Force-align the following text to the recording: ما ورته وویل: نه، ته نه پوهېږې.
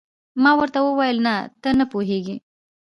ما 0.43 0.51
ورته 0.59 0.79
وویل: 0.83 1.17
نه، 1.25 1.35
ته 1.61 1.69
نه 1.79 1.85
پوهېږې. 1.91 2.35